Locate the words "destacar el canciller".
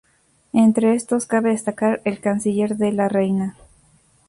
1.51-2.75